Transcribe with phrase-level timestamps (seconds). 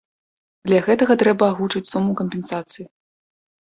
[0.69, 2.85] Для гэтага трэба агучыць суму кампенсацыі.